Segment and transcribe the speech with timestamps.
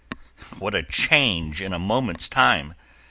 [0.57, 2.73] What a change in a moment's time!